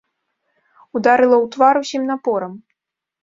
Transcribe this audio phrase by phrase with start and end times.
[0.99, 2.53] Ударыла ў твар усім напорам.